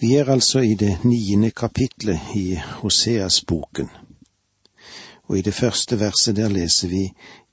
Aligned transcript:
Vi 0.00 0.14
er 0.14 0.28
altså 0.30 0.60
i 0.62 0.74
det 0.78 1.04
niende 1.04 1.50
kapitlet 1.50 2.20
i 2.34 2.54
Hoseas-boken, 2.54 3.88
og 5.26 5.38
i 5.38 5.42
det 5.42 5.54
første 5.54 5.98
verset 6.00 6.36
der 6.36 6.48
leser 6.48 6.88
vi 6.88 7.08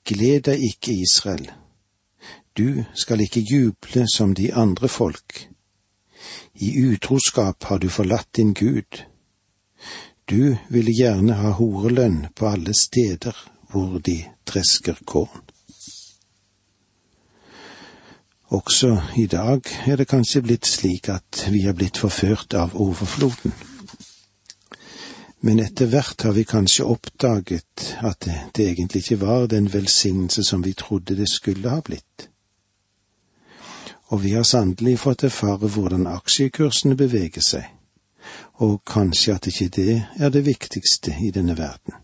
Gled 0.06 0.44
deg 0.46 0.62
ikke, 0.62 0.92
Israel, 0.94 1.48
du 2.58 2.84
skal 2.94 3.20
ikke 3.20 3.42
juble 3.50 4.06
som 4.14 4.34
de 4.34 4.52
andre 4.54 4.88
folk. 4.88 5.48
I 6.54 6.70
utroskap 6.86 7.64
har 7.64 7.82
du 7.82 7.88
forlatt 7.88 8.30
din 8.36 8.54
Gud. 8.54 9.02
Du 10.30 10.56
ville 10.70 10.94
gjerne 10.94 11.34
ha 11.42 11.50
horelønn 11.58 12.28
på 12.36 12.46
alle 12.46 12.74
steder 12.74 13.34
hvor 13.72 13.98
de 13.98 14.20
tresker 14.46 15.02
korn. 15.04 15.45
Også 18.48 19.02
i 19.16 19.26
dag 19.26 19.60
er 19.86 19.96
det 19.96 20.06
kanskje 20.06 20.42
blitt 20.42 20.66
slik 20.66 21.08
at 21.10 21.48
vi 21.50 21.64
er 21.66 21.74
blitt 21.74 21.98
forført 21.98 22.54
av 22.54 22.76
overfloden. 22.78 23.52
Men 25.42 25.58
etter 25.58 25.86
hvert 25.90 26.22
har 26.22 26.34
vi 26.36 26.44
kanskje 26.46 26.86
oppdaget 26.86 27.96
at 28.06 28.28
det, 28.54 28.68
egentlig 28.68 29.02
ikke 29.02 29.20
var 29.20 29.46
den 29.50 29.66
velsignelse 29.72 30.44
som 30.44 30.62
vi 30.64 30.72
trodde 30.72 31.16
det 31.16 31.28
skulle 31.28 31.70
ha 31.70 31.80
blitt. 31.80 32.28
Og 34.14 34.22
vi 34.22 34.32
har 34.32 34.46
sannelig 34.46 34.98
fått 35.02 35.24
erfare 35.26 35.66
hvordan 35.66 36.06
aksjekursene 36.06 36.94
beveger 36.96 37.42
seg, 37.42 37.64
og 38.62 38.84
kanskje 38.86 39.34
at 39.34 39.48
ikke 39.50 39.68
det 39.74 39.96
er 40.18 40.30
det 40.30 40.44
viktigste 40.46 41.16
i 41.22 41.32
denne 41.34 41.58
verden. 41.58 41.98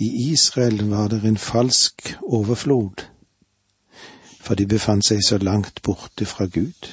I 0.00 0.32
Israel 0.32 0.80
var 0.90 1.12
det 1.12 1.24
en 1.24 1.36
falsk 1.36 2.16
overflod 2.22 3.04
for 4.46 4.54
de 4.54 4.66
befant 4.70 5.02
seg 5.04 5.24
så 5.26 5.38
langt 5.42 5.82
borte 5.82 6.26
fra 6.26 6.46
Gud. 6.46 6.90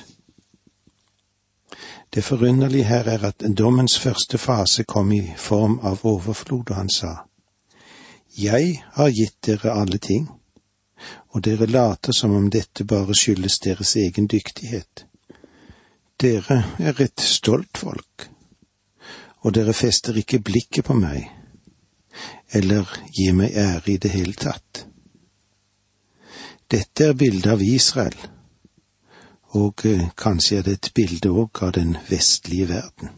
Det 2.14 2.24
forunderlige 2.24 2.84
her 2.84 3.08
er 3.10 3.26
at 3.26 3.44
dommens 3.58 4.00
første 4.00 4.38
fase 4.38 4.84
kom 4.84 5.12
i 5.12 5.34
form 5.38 5.80
av 5.84 6.06
overflod, 6.06 6.70
og 6.70 6.76
han 6.76 6.90
sa, 6.90 7.14
Jeg 8.38 8.84
har 8.94 9.10
gitt 9.10 9.38
dere 9.46 9.74
alle 9.74 9.98
ting, 9.98 10.30
og 11.30 11.44
dere 11.46 11.66
later 11.66 12.14
som 12.14 12.34
om 12.36 12.50
dette 12.50 12.86
bare 12.86 13.16
skyldes 13.16 13.60
deres 13.60 13.96
egen 13.96 14.28
dyktighet. 14.28 15.06
Dere 16.22 16.64
er 16.80 17.02
et 17.02 17.22
stolt 17.22 17.78
folk, 17.78 18.30
og 19.42 19.54
dere 19.54 19.74
fester 19.74 20.18
ikke 20.18 20.40
blikket 20.40 20.86
på 20.86 20.94
meg, 20.98 21.30
eller 22.54 22.90
gir 23.14 23.34
meg 23.34 23.58
ære 23.58 23.94
i 23.94 23.98
det 23.98 24.14
hele 24.14 24.34
tatt. 24.34 24.86
Dette 26.74 27.06
er 27.06 27.14
bildet 27.14 27.52
av 27.54 27.62
Israel, 27.62 28.16
og 29.54 29.84
eh, 29.86 30.08
kanskje 30.18 30.56
er 30.58 30.64
det 30.66 30.74
et 30.80 30.90
bilde 30.98 31.30
òg 31.30 31.62
av 31.68 31.76
den 31.76 31.92
vestlige 32.08 32.66
verden. 32.72 33.12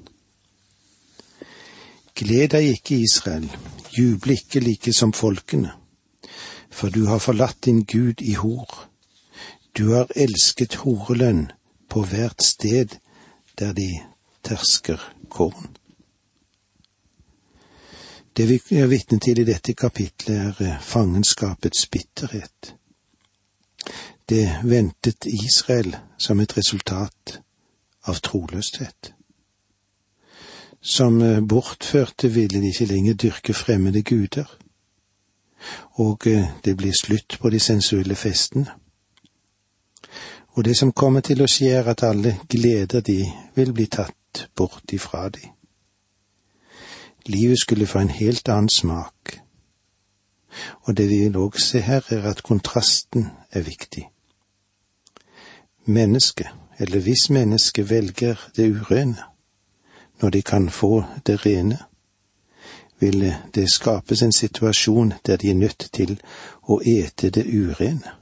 Gled 2.20 2.52
deg 2.52 2.68
ikke, 2.74 3.00
Israel, 3.08 3.48
juble 3.96 4.36
ikke 4.36 4.60
like 4.60 4.92
som 5.00 5.16
folkene, 5.16 5.72
for 6.68 6.92
du 6.92 7.06
har 7.08 7.24
forlatt 7.24 7.64
din 7.70 7.86
Gud 7.88 8.20
i 8.20 8.36
hor. 8.44 8.68
Du 9.72 9.94
har 9.94 10.12
elsket 10.20 10.82
horelønn 10.84 11.48
på 11.88 12.04
hvert 12.12 12.44
sted 12.44 13.00
der 13.56 13.72
de 13.72 13.92
tersker 14.44 15.00
korn. 15.32 15.78
Det 18.36 18.52
vi 18.52 18.60
er 18.84 18.92
vitne 18.92 19.24
til 19.24 19.40
i 19.40 19.48
dette 19.48 19.80
kapitlet, 19.80 20.36
er 20.36 20.66
eh, 20.74 20.82
fangenskapets 20.82 21.88
bitterhet. 21.88 22.76
Det 24.30 24.60
ventet 24.64 25.26
Israel 25.26 25.96
som 26.18 26.40
et 26.40 26.58
resultat 26.58 27.40
av 28.06 28.22
troløshet. 28.22 29.14
Som 30.82 31.22
eh, 31.22 31.42
bortførte 31.42 32.30
ville 32.30 32.62
de 32.62 32.70
ikke 32.70 32.86
lenger 32.86 33.14
dyrke 33.14 33.54
fremmede 33.54 34.02
guder, 34.02 34.46
og 36.02 36.28
eh, 36.28 36.50
det 36.66 36.78
blir 36.78 36.94
slutt 36.94 37.38
på 37.42 37.50
de 37.50 37.60
sensuelle 37.60 38.16
festene. 38.16 38.68
Og 40.56 40.66
det 40.66 40.78
som 40.78 40.92
kommer 40.92 41.22
til 41.22 41.42
å 41.42 41.50
skje, 41.50 41.72
er 41.80 41.90
at 41.92 42.04
alle 42.04 42.38
gleder 42.50 43.02
de 43.02 43.20
vil 43.56 43.74
bli 43.74 43.88
tatt 43.92 44.48
bort 44.56 44.94
ifra 44.94 45.28
de. 45.30 45.42
Livet 47.28 47.60
skulle 47.60 47.88
få 47.90 48.00
en 48.06 48.14
helt 48.14 48.50
annen 48.50 48.70
smak, 48.70 49.40
og 50.82 50.98
det 50.98 51.10
vi 51.10 51.24
vil 51.24 51.38
òg 51.38 51.60
se 51.60 51.82
her, 51.82 52.02
er 52.10 52.30
at 52.30 52.44
kontrasten 52.44 53.30
er 53.52 53.62
viktig. 53.62 54.10
Mennesket, 55.86 56.48
eller 56.80 57.00
hvis 57.00 57.30
mennesket 57.30 57.90
velger 57.90 58.36
det 58.56 58.72
urene, 58.72 59.18
når 60.22 60.30
de 60.30 60.42
kan 60.42 60.70
få 60.70 61.04
det 61.28 61.46
rene, 61.46 61.78
vil 63.00 63.34
det 63.56 63.72
skapes 63.72 64.22
en 64.22 64.32
situasjon 64.32 65.14
der 65.26 65.38
de 65.38 65.50
er 65.50 65.56
nødt 65.56 65.90
til 65.94 66.22
å 66.64 66.80
ete 66.82 67.30
det 67.30 67.46
urene. 67.46 68.16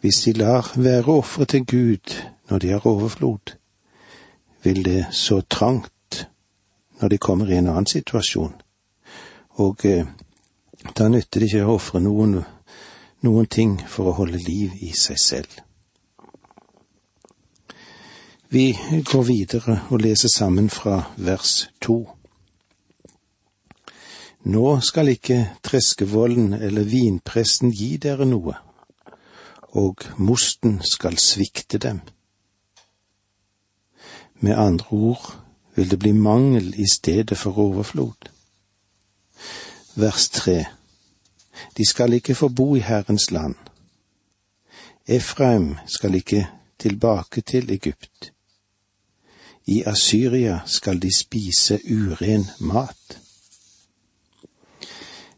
Hvis 0.00 0.20
de 0.24 0.32
lar 0.32 0.72
være 0.76 1.12
ofre 1.12 1.44
til 1.44 1.66
Gud 1.66 2.14
når 2.50 2.58
de 2.58 2.68
har 2.68 2.86
overflod, 2.86 3.56
vil 4.62 4.84
det 4.84 5.06
så 5.10 5.40
trangt 5.40 6.28
når 7.00 7.08
de 7.08 7.18
kommer 7.18 7.48
i 7.48 7.56
en 7.56 7.68
annen 7.68 7.86
situasjon, 7.86 8.54
og 9.58 9.84
eh, 9.86 10.06
da 10.94 11.08
nytter 11.10 11.42
det 11.42 11.50
ikke 11.50 11.66
å 11.66 11.74
ofre 11.78 12.00
noen 12.02 12.38
noen 13.26 13.48
ting 13.50 13.78
for 13.90 14.10
å 14.10 14.16
holde 14.20 14.38
liv 14.42 14.76
i 14.84 14.92
seg 14.96 15.18
selv. 15.18 15.56
Vi 18.48 18.70
går 19.04 19.24
videre 19.28 19.80
og 19.90 20.00
leser 20.00 20.30
sammen 20.32 20.70
fra 20.72 21.02
vers 21.16 21.68
to. 21.84 21.98
Nå 24.48 24.78
skal 24.80 25.10
ikke 25.12 25.40
treskevollen 25.66 26.54
eller 26.54 26.86
vinpressen 26.88 27.74
gi 27.74 27.96
dere 28.00 28.24
noe, 28.24 28.54
og 29.76 30.06
mosten 30.16 30.78
skal 30.80 31.18
svikte 31.20 31.82
dem. 31.82 32.00
Med 34.40 34.56
andre 34.56 34.86
ord 34.94 35.28
vil 35.74 35.90
det 35.90 35.98
bli 35.98 36.14
mangel 36.14 36.70
i 36.78 36.86
stedet 36.88 37.36
for 37.36 37.58
overflod. 37.58 38.30
Vers 39.98 40.28
tre. 40.28 40.64
De 41.76 41.86
skal 41.86 42.12
ikke 42.12 42.34
få 42.34 42.48
bo 42.48 42.74
i 42.76 42.80
Herrens 42.80 43.30
land. 43.30 43.54
Efraim 45.06 45.74
skal 45.86 46.14
ikke 46.14 46.46
tilbake 46.78 47.40
til 47.40 47.70
Egypt. 47.70 48.32
I 49.66 49.82
Asyria 49.86 50.60
skal 50.66 51.02
de 51.02 51.10
spise 51.18 51.80
uren 51.90 52.46
mat. 52.60 53.18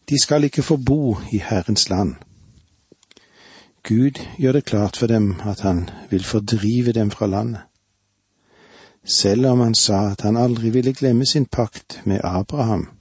De 0.09 0.23
skal 0.23 0.45
ikke 0.45 0.63
få 0.63 0.77
bo 0.77 1.17
i 1.33 1.39
Herrens 1.39 1.89
land. 1.89 2.15
Gud 3.89 4.21
gjør 4.39 4.53
det 4.53 4.65
klart 4.65 4.97
for 4.97 5.07
dem 5.07 5.41
at 5.41 5.61
han 5.61 5.91
vil 6.11 6.25
fordrive 6.25 6.93
dem 6.93 7.11
fra 7.11 7.27
landet. 7.27 7.61
Selv 9.05 9.47
om 9.47 9.61
han 9.61 9.75
sa 9.75 10.11
at 10.11 10.21
han 10.21 10.37
aldri 10.37 10.71
ville 10.71 10.93
glemme 10.93 11.27
sin 11.27 11.47
pakt 11.47 12.03
med 12.05 12.21
Abraham, 12.25 13.00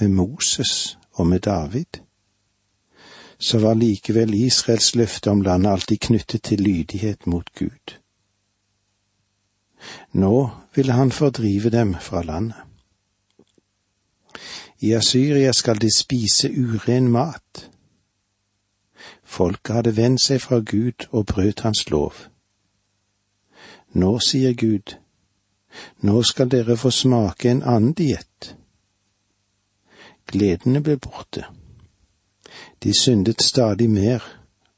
med 0.00 0.08
Moses 0.08 0.98
og 1.12 1.26
med 1.26 1.40
David 1.40 2.02
så 3.38 3.58
var 3.58 3.74
likevel 3.74 4.34
Israels 4.34 4.94
løfte 4.94 5.30
om 5.30 5.40
landet 5.40 5.70
alltid 5.70 5.98
knyttet 5.98 6.42
til 6.42 6.60
lydighet 6.60 7.26
mot 7.26 7.54
Gud. 7.54 7.94
Nå 10.12 10.50
ville 10.74 10.92
han 10.92 11.12
fordrive 11.12 11.70
dem 11.70 11.94
fra 12.00 12.22
landet. 12.22 12.56
I 14.80 14.92
Asyria 14.92 15.52
skal 15.52 15.80
de 15.80 15.90
spise 15.96 16.50
uren 16.50 17.08
mat. 17.08 17.70
Folket 19.24 19.74
hadde 19.74 19.96
vendt 19.96 20.22
seg 20.22 20.40
fra 20.40 20.58
Gud 20.58 21.06
og 21.10 21.26
brøt 21.26 21.60
hans 21.60 21.90
lov. 21.90 22.14
Nå 23.94 24.18
sier 24.18 24.54
Gud, 24.54 24.94
nå 26.00 26.22
skal 26.22 26.50
dere 26.50 26.76
få 26.76 26.90
smake 26.90 27.50
en 27.50 27.62
annen 27.62 27.92
diett. 27.92 28.57
Gledene 30.28 30.80
ble 30.84 30.96
borte. 30.96 31.44
De 32.82 32.92
syndet 33.00 33.42
stadig 33.42 33.90
mer 33.90 34.24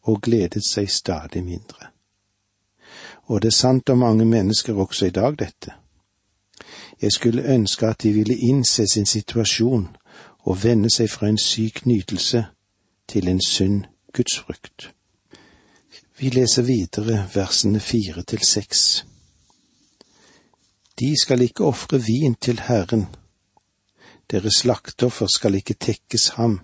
og 0.02 0.22
gledet 0.22 0.64
seg 0.64 0.90
stadig 0.90 1.42
mindre. 1.44 1.90
Og 3.30 3.42
det 3.42 3.50
er 3.50 3.58
sant 3.58 3.90
om 3.90 3.98
mange 3.98 4.24
mennesker 4.24 4.74
også 4.74 5.06
i 5.06 5.10
dag, 5.10 5.38
dette. 5.38 5.74
Jeg 7.02 7.12
skulle 7.12 7.44
ønske 7.54 7.86
at 7.86 8.02
de 8.02 8.12
ville 8.12 8.36
innse 8.36 8.86
sin 8.86 9.06
situasjon 9.06 9.88
og 10.40 10.64
vende 10.64 10.90
seg 10.90 11.10
fra 11.10 11.28
en 11.28 11.38
syk 11.38 11.86
nytelse 11.86 12.44
til 13.08 13.28
en 13.28 13.40
sunn 13.46 13.86
gudsfrykt. 14.12 14.90
Vi 16.18 16.28
leser 16.28 16.62
videre 16.62 17.26
versene 17.34 17.80
fire 17.80 18.22
til 18.22 18.42
seks. 18.48 19.04
De 21.00 21.14
skal 21.22 21.40
ikke 21.40 21.64
ofre 21.64 22.02
vin 22.04 22.34
til 22.34 22.60
Herren, 22.60 23.06
deres 24.30 24.54
slaktoffer 24.62 25.26
skal 25.26 25.54
ikke 25.54 25.74
tekkes 25.74 26.28
ham. 26.28 26.60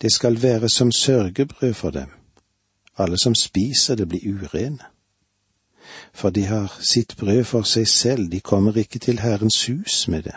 Det 0.00 0.12
skal 0.12 0.42
være 0.42 0.68
som 0.68 0.92
sørgebrød 0.92 1.74
for 1.74 1.90
dem. 1.90 2.10
Alle 2.98 3.18
som 3.18 3.34
spiser 3.34 3.94
det, 3.94 4.08
blir 4.08 4.34
urene. 4.34 4.84
for 6.12 6.30
de 6.30 6.44
har 6.44 6.78
sitt 6.80 7.16
brød 7.16 7.44
for 7.44 7.62
seg 7.62 7.88
selv, 7.88 8.30
de 8.30 8.40
kommer 8.40 8.76
ikke 8.76 8.98
til 8.98 9.18
Herrens 9.20 9.66
hus 9.66 10.08
med 10.08 10.22
det. 10.22 10.36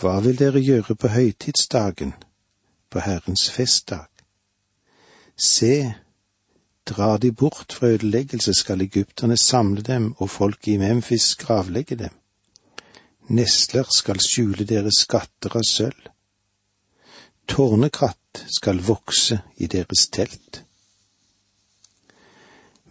Hva 0.00 0.20
vil 0.20 0.38
dere 0.38 0.60
gjøre 0.60 0.94
på 0.94 1.08
høytidsdagen, 1.08 2.14
på 2.90 2.98
Herrens 2.98 3.50
festdag? 3.50 4.06
Se, 5.36 5.94
drar 6.86 7.16
de 7.16 7.32
bort 7.32 7.72
fra 7.72 7.86
ødeleggelse, 7.86 8.54
skal 8.54 8.80
egypterne 8.80 9.36
samle 9.36 9.82
dem 9.82 10.14
og 10.18 10.30
folket 10.30 10.72
i 10.72 10.76
Memphis 10.76 11.34
gravlegge 11.34 11.96
dem. 11.96 12.21
Nesler 13.28 13.86
skal 13.90 14.20
skjule 14.20 14.64
deres 14.64 15.04
skatter 15.04 15.56
av 15.56 15.66
sølv. 15.68 16.08
Tårnekratt 17.46 18.44
skal 18.48 18.80
vokse 18.82 19.42
i 19.56 19.66
deres 19.66 20.08
telt. 20.14 20.62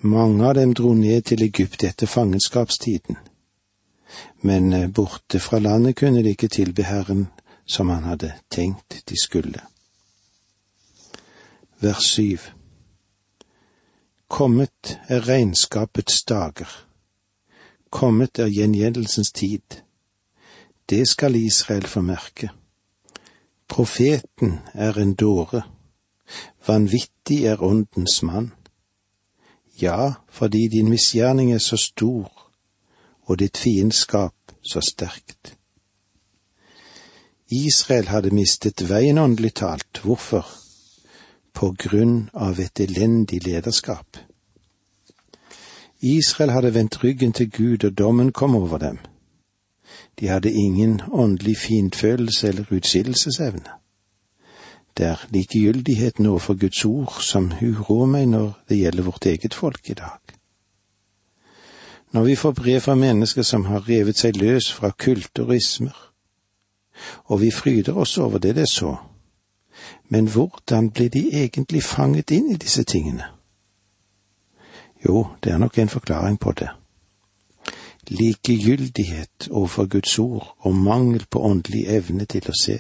Mange 0.02 0.48
av 0.48 0.56
dem 0.56 0.74
dro 0.74 0.94
ned 0.98 1.28
til 1.30 1.44
Egypt 1.46 1.84
etter 1.84 2.10
fangenskapstiden, 2.10 3.18
men 4.42 4.74
eh, 4.74 4.88
borte 4.90 5.40
fra 5.40 5.60
landet 5.60 5.96
kunne 6.00 6.24
de 6.24 6.34
ikke 6.34 6.50
tilbe 6.50 6.84
Herren 6.84 7.28
som 7.66 7.90
han 7.90 8.04
hadde 8.04 8.34
tenkt 8.50 9.04
de 9.06 9.20
skulle. 9.22 9.62
Vers 11.80 12.10
syv 12.16 12.50
Kommet 14.28 14.98
er 15.08 15.28
regnskapets 15.28 16.24
dager, 16.24 16.70
kommet 17.90 18.40
er 18.40 18.48
gjengjeldelsens 18.48 19.32
tid. 19.36 19.82
Det 20.90 21.08
skal 21.08 21.36
Israel 21.36 21.88
få 21.88 22.02
merke. 22.02 22.50
Profeten 23.68 24.60
er 24.74 24.98
en 25.00 25.14
dåre, 25.14 25.62
vanvittig 26.68 27.46
er 27.46 27.64
åndens 27.64 28.24
mann. 28.24 28.52
Ja, 29.82 30.14
fordi 30.30 30.68
din 30.68 30.90
misgjerning 30.90 31.54
er 31.54 31.58
så 31.58 31.78
stor, 31.78 32.52
og 33.22 33.40
ditt 33.40 33.58
fiendskap 33.58 34.36
så 34.62 34.82
sterkt. 34.82 35.56
Israel 37.52 38.08
hadde 38.08 38.32
mistet 38.32 38.90
veien 38.90 39.18
åndelig 39.18 39.54
talt. 39.54 40.00
Hvorfor? 40.04 40.48
På 41.54 41.74
grunn 41.78 42.30
av 42.34 42.60
et 42.60 42.80
elendig 42.80 43.42
lederskap. 43.44 44.18
Israel 46.02 46.52
hadde 46.52 46.74
vendt 46.74 47.04
ryggen 47.04 47.34
til 47.34 47.52
Gud, 47.52 47.84
og 47.84 47.98
dommen 47.98 48.32
kom 48.32 48.56
over 48.56 48.78
dem. 48.78 49.00
De 50.20 50.28
hadde 50.28 50.52
ingen 50.52 51.02
åndelig 51.12 51.58
finfølelse 51.58 52.48
eller 52.48 52.66
utskillelsesevne. 52.70 53.70
Det 54.98 55.06
er 55.06 55.26
likegyldigheten 55.30 56.26
overfor 56.26 56.54
Guds 56.54 56.86
ord 56.86 57.22
som 57.22 57.54
uroer 57.62 58.06
meg 58.06 58.28
når 58.28 58.52
det 58.70 58.78
gjelder 58.78 59.04
vårt 59.04 59.26
eget 59.26 59.54
folk 59.54 59.90
i 59.90 59.94
dag. 59.94 60.20
Når 62.12 62.24
vi 62.24 62.36
får 62.36 62.52
brev 62.52 62.82
fra 62.82 62.96
mennesker 62.96 63.42
som 63.42 63.66
har 63.66 63.90
revet 63.90 64.18
seg 64.18 64.36
løs 64.36 64.72
fra 64.72 64.92
kulter 64.92 65.48
og 67.26 67.42
vi 67.42 67.52
fryder 67.52 67.98
oss 67.98 68.18
over 68.18 68.38
det 68.38 68.56
det 68.56 68.70
så, 68.70 68.96
men 70.10 70.28
hvordan 70.28 70.92
blir 70.92 71.10
de 71.10 71.30
egentlig 71.44 71.84
fanget 71.84 72.32
inn 72.32 72.52
i 72.52 72.60
disse 72.60 72.84
tingene? 72.84 73.24
Jo, 75.06 75.28
det 75.44 75.52
er 75.52 75.58
nok 75.58 75.78
en 75.78 75.90
forklaring 75.90 76.40
på 76.40 76.52
det. 76.52 76.70
Likegyldighet 78.12 79.48
overfor 79.52 79.86
Guds 79.88 80.20
ord 80.20 80.56
og 80.60 80.76
mangel 80.76 81.26
på 81.30 81.40
åndelig 81.48 81.86
evne 81.88 82.26
til 82.26 82.50
å 82.52 82.56
se. 82.60 82.80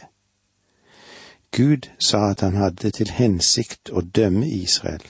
Gud 1.55 1.87
sa 1.99 2.29
at 2.31 2.43
han 2.43 2.55
hadde 2.59 2.91
til 2.95 3.11
hensikt 3.15 3.91
å 3.91 4.03
dømme 4.03 4.47
Israel, 4.47 5.03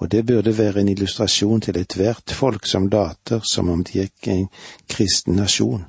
og 0.00 0.12
det 0.12 0.26
burde 0.26 0.52
være 0.58 0.80
en 0.80 0.92
illustrasjon 0.92 1.64
til 1.64 1.80
ethvert 1.80 2.32
folk 2.32 2.66
som 2.66 2.88
later 2.92 3.40
som 3.44 3.68
om 3.72 3.84
de 3.84 4.04
er 4.04 4.32
en 4.32 4.48
kristen 4.88 5.40
nasjon, 5.40 5.88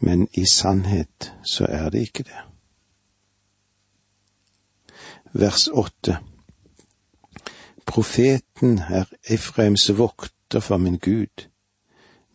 men 0.00 0.28
i 0.32 0.44
sannhet 0.48 1.32
så 1.44 1.68
er 1.68 1.90
det 1.90 2.04
ikke 2.08 2.28
det. 2.28 2.44
Vers 5.32 5.68
åtte 5.72 6.18
Profeten 7.86 8.78
er 8.78 9.08
Efraims 9.24 9.88
vokter 9.98 10.60
for 10.60 10.76
min 10.78 10.98
Gud, 10.98 11.49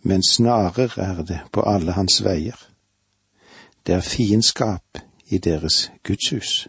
men 0.05 0.23
snarer 0.23 0.99
er 0.99 1.23
det 1.23 1.39
på 1.51 1.61
alle 1.65 1.91
hans 1.97 2.19
veier. 2.23 2.57
Det 3.87 3.95
er 3.95 4.05
fiendskap 4.05 4.99
i 5.27 5.37
deres 5.37 5.91
gudshus. 6.03 6.67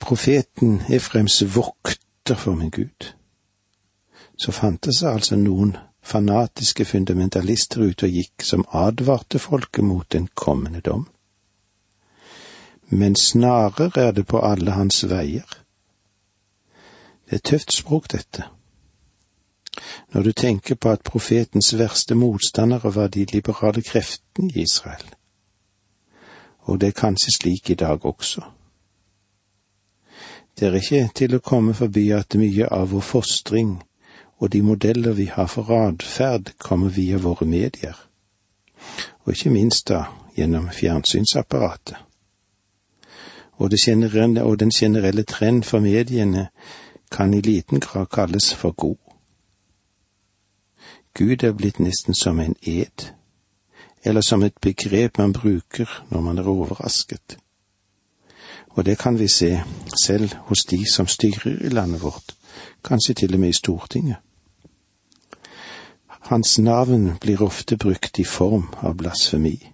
Profeten 0.00 0.80
Efrems 0.88 1.42
vokter 1.56 2.34
for 2.34 2.54
min 2.54 2.70
Gud. 2.70 3.12
Så 4.38 4.52
fantes 4.52 5.02
det 5.02 5.08
altså 5.08 5.36
noen 5.36 5.76
fanatiske 6.00 6.84
fundamentalister 6.84 7.84
ute 7.84 8.08
og 8.08 8.20
gikk 8.20 8.42
som 8.42 8.64
advarte 8.72 9.38
folket 9.38 9.84
mot 9.84 10.12
den 10.12 10.28
kommende 10.34 10.80
dom. 10.80 11.08
Men 12.88 13.16
snarere 13.16 13.90
er 14.00 14.12
det 14.12 14.26
på 14.26 14.40
alle 14.40 14.70
hans 14.70 15.04
veier. 15.10 15.58
Det 17.28 17.36
er 17.36 17.50
tøft 17.50 17.74
språk, 17.76 18.12
dette. 18.12 18.48
Når 20.14 20.22
du 20.22 20.32
tenker 20.32 20.74
på 20.74 20.90
at 20.90 21.04
profetens 21.04 21.74
verste 21.78 22.14
motstandere 22.14 22.94
var 22.94 23.08
de 23.08 23.24
liberale 23.24 23.82
kreftene 23.82 24.52
i 24.54 24.62
Israel 24.62 25.14
og 26.68 26.80
det 26.80 26.86
er 26.86 27.00
kanskje 27.00 27.32
slik 27.32 27.70
i 27.70 27.74
dag 27.74 28.06
også. 28.06 28.40
Det 30.58 30.68
er 30.68 30.74
ikke 30.74 31.08
til 31.14 31.36
å 31.36 31.44
komme 31.44 31.74
forbi 31.74 32.10
at 32.12 32.36
mye 32.36 32.68
av 32.68 32.90
vår 32.92 33.04
fostring 33.08 33.78
og 34.38 34.52
de 34.52 34.60
modeller 34.62 35.16
vi 35.16 35.30
har 35.32 35.48
for 35.48 35.70
atferd, 35.72 36.52
kommer 36.58 36.92
via 36.94 37.16
våre 37.18 37.46
medier, 37.46 37.96
og 39.24 39.32
ikke 39.32 39.50
minst 39.50 39.88
da 39.88 40.04
gjennom 40.36 40.68
fjernsynsapparatet. 40.70 41.96
Og, 43.58 43.72
generelle, 43.84 44.44
og 44.44 44.60
den 44.60 44.70
generelle 44.70 45.24
trend 45.24 45.64
for 45.64 45.82
mediene 45.82 46.48
kan 47.10 47.34
i 47.34 47.40
liten 47.40 47.80
grad 47.80 48.06
kalles 48.14 48.52
for 48.54 48.70
god. 48.70 49.07
Gud 51.18 51.42
er 51.42 51.52
blitt 51.52 51.80
nesten 51.82 52.14
som 52.14 52.38
en 52.40 52.54
ed 52.62 53.08
eller 54.04 54.20
som 54.20 54.42
et 54.42 54.54
begrep 54.62 55.18
man 55.18 55.32
bruker 55.32 55.90
når 56.10 56.20
man 56.20 56.38
er 56.38 56.48
overrasket. 56.48 57.38
Og 58.68 58.86
det 58.86 58.98
kan 58.98 59.18
vi 59.18 59.28
se 59.28 59.62
selv 60.04 60.34
hos 60.46 60.64
de 60.70 60.84
som 60.92 61.06
styrer 61.06 61.66
i 61.66 61.68
landet 61.68 62.02
vårt, 62.02 62.36
kanskje 62.84 63.14
til 63.14 63.34
og 63.34 63.40
med 63.40 63.48
i 63.48 63.58
Stortinget. 63.58 64.16
Hans 66.30 66.58
navn 66.58 67.18
blir 67.20 67.42
ofte 67.42 67.76
brukt 67.76 68.18
i 68.18 68.24
form 68.24 68.68
av 68.82 68.94
blasfemi, 68.96 69.72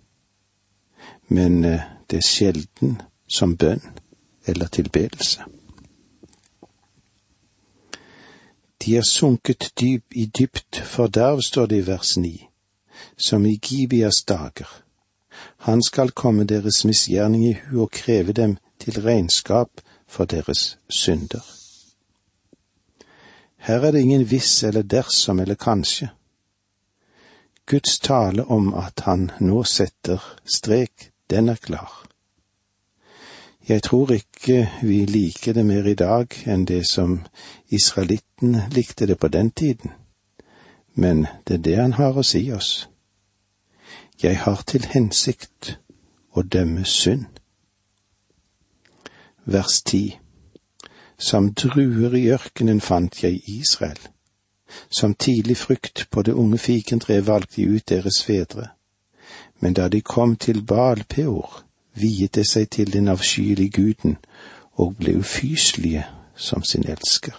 men 1.28 1.64
eh, 1.64 1.80
det 2.10 2.16
er 2.16 2.28
sjelden 2.28 3.02
som 3.28 3.56
bønn 3.56 3.82
eller 4.46 4.66
tilbedelse. 4.66 5.44
De 8.84 8.96
er 8.96 9.02
sunket 9.02 9.72
dyp 9.80 10.04
i 10.12 10.26
dypt 10.26 10.76
forderv, 10.76 11.40
står 11.42 11.66
det 11.66 11.76
i 11.76 11.86
vers 11.86 12.16
ni 12.16 12.48
som 13.16 13.46
i 13.46 13.56
Gibias 13.56 14.22
dager. 14.28 14.68
Han 15.56 15.82
skal 15.82 16.10
komme 16.10 16.44
deres 16.44 16.84
misgjerning 16.84 17.46
i 17.48 17.52
hu 17.52 17.82
og 17.82 17.90
kreve 17.90 18.32
dem 18.32 18.56
til 18.78 19.00
regnskap 19.02 19.80
for 20.06 20.24
deres 20.24 20.78
synder. 20.88 21.42
Her 23.56 23.80
er 23.80 23.90
det 23.90 24.00
ingen 24.00 24.26
hvis 24.28 24.62
eller 24.62 24.82
dersom 24.82 25.40
eller 25.40 25.54
kanskje. 25.54 26.10
Guds 27.66 27.98
tale 27.98 28.44
om 28.44 28.74
at 28.74 29.00
han 29.06 29.30
nå 29.40 29.62
setter 29.64 30.20
strek, 30.44 31.10
den 31.30 31.48
er 31.48 31.56
klar. 31.56 32.04
Jeg 33.68 33.83
tror 33.83 34.12
ikke 34.12 34.71
vi 34.83 35.04
liker 35.06 35.52
det 35.52 35.66
mer 35.66 35.87
i 35.88 35.94
dag 35.94 36.35
enn 36.47 36.66
det 36.68 36.83
som 36.85 37.23
israelitten 37.73 38.59
likte 38.76 39.06
det 39.06 39.16
på 39.18 39.28
den 39.28 39.50
tiden, 39.50 39.90
men 40.94 41.26
det 41.49 41.54
er 41.54 41.62
det 41.68 41.76
han 41.76 41.97
har 41.97 42.18
å 42.18 42.23
si 42.23 42.42
oss. 42.52 42.88
Jeg 44.23 44.37
har 44.44 44.61
til 44.68 44.85
hensikt 44.92 45.78
å 46.37 46.42
dømme 46.42 46.85
synd. 46.85 47.25
Vers 49.44 49.83
ti 49.83 50.18
Som 51.18 51.54
druer 51.54 52.14
i 52.14 52.28
ørkenen 52.35 52.80
fant 52.80 53.23
jeg 53.23 53.40
Israel. 53.49 53.99
Som 54.90 55.14
tidlig 55.14 55.56
frukt 55.56 56.09
på 56.11 56.23
det 56.23 56.33
unge 56.33 56.59
fikentre 56.59 57.21
valgte 57.26 57.56
de 57.56 57.76
ut 57.76 57.88
deres 57.88 58.23
fedre. 58.23 58.68
Men 59.61 59.73
da 59.73 59.88
de 59.88 60.00
kom 60.00 60.37
til 60.37 60.62
Baal 60.62 61.04
Peor, 61.09 61.64
viet 61.94 62.34
det 62.34 62.46
seg 62.48 62.70
til 62.70 62.92
den 62.92 63.08
avskyelige 63.08 63.70
guden 63.70 64.16
og 64.72 64.96
ble 64.96 65.16
ufyselige 65.18 66.06
som 66.36 66.62
sin 66.62 66.86
elsker. 66.88 67.34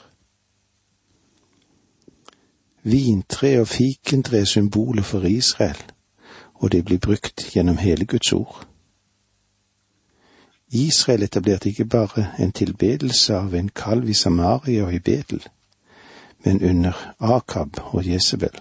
Vintre 2.83 3.59
og 3.59 3.67
fikentre 3.67 4.39
er 4.39 4.45
symboler 4.45 5.03
for 5.03 5.25
Israel 5.25 5.83
og 6.55 6.71
det 6.71 6.85
blir 6.85 6.97
brukt 6.97 7.51
gjennom 7.53 7.77
hele 7.77 8.05
Guds 8.05 8.31
ord. 8.33 8.67
Israel 10.71 11.23
etablerte 11.23 11.69
ikke 11.69 11.85
bare 11.85 12.31
en 12.39 12.51
tilbedelse 12.51 13.35
av 13.35 13.53
en 13.55 13.69
kalv 13.69 14.09
i 14.09 14.13
Samaria 14.13 14.85
og 14.85 14.93
i 14.93 14.99
Betel, 14.99 15.43
Men 16.45 16.63
under 16.63 17.15
Akab 17.19 17.79
og 17.93 18.07
Jesebel 18.07 18.59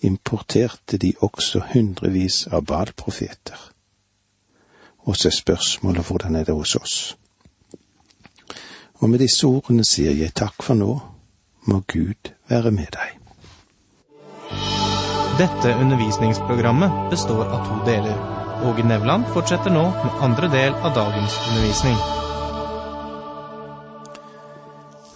importerte 0.00 0.98
de 0.98 1.12
også 1.20 1.62
hundrevis 1.72 2.46
av 2.46 2.64
Baal-profeter. 2.64 3.67
Og 5.08 5.16
så 5.16 5.28
er 5.28 5.36
spørsmålet 5.36 6.06
hvordan 6.06 6.36
er 6.36 6.44
det 6.44 6.54
hos 6.54 6.74
oss? 6.76 7.16
Og 9.00 9.10
med 9.10 9.22
disse 9.22 9.46
ordene 9.46 9.84
sier 9.86 10.12
jeg 10.12 10.34
takk 10.36 10.60
for 10.62 10.76
nå, 10.76 10.98
må 11.70 11.80
Gud 11.88 12.32
være 12.50 12.72
med 12.74 12.92
deg. 12.92 13.14
Dette 15.38 15.72
undervisningsprogrammet 15.80 17.10
består 17.12 17.44
av 17.46 17.64
to 17.68 17.78
deler. 17.86 18.16
Åge 18.68 18.82
Nevland 18.82 19.28
fortsetter 19.32 19.70
nå 19.70 19.84
med 19.94 20.22
andre 20.26 20.48
del 20.52 20.74
av 20.74 20.96
dagens 20.96 21.36
undervisning. 21.48 21.98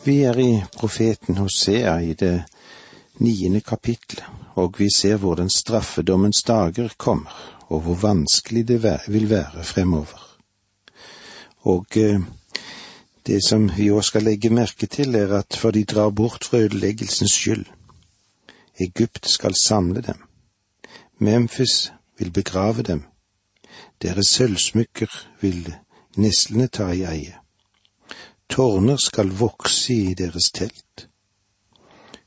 Vi 0.04 0.20
er 0.26 0.38
i 0.38 0.52
profeten 0.78 1.36
Hosea 1.42 1.98
i 2.00 2.14
det 2.18 2.36
niende 3.18 3.60
kapittelet, 3.60 4.24
og 4.54 4.78
vi 4.78 4.88
ser 4.94 5.18
hvordan 5.18 5.50
straffedommens 5.50 6.42
dager 6.46 6.94
kommer, 6.96 7.34
og 7.72 7.80
hvor 7.80 7.94
vanskelig 7.94 8.68
det 8.68 8.82
vil 9.08 9.30
være 9.30 9.64
fremover. 9.64 10.38
Og 11.72 11.86
eh, 11.96 12.20
det 13.26 13.38
som 13.46 13.70
vi 13.76 13.88
òg 13.94 14.02
skal 14.04 14.26
legge 14.26 14.50
merke 14.50 14.86
til, 14.86 15.14
er 15.14 15.32
at 15.38 15.56
for 15.56 15.70
de 15.70 15.84
drar 15.84 16.10
bort 16.10 16.44
fra 16.44 16.58
ødeleggelsens 16.58 17.32
skyld. 17.32 17.64
Egypt 18.80 19.28
skal 19.28 19.54
samle 19.54 20.00
dem. 20.00 20.18
Memphis 21.18 21.92
vil 22.18 22.30
begrave 22.30 22.82
dem. 22.82 23.02
Deres 24.02 24.26
sølvsmykker 24.26 25.28
vil 25.40 25.74
neslene 26.16 26.66
ta 26.66 26.90
i 26.92 27.04
eie. 27.08 27.36
Tårner 28.48 28.96
skal 28.96 29.30
vokse 29.38 29.94
i 29.94 30.14
deres 30.14 30.50
telt. 30.54 31.08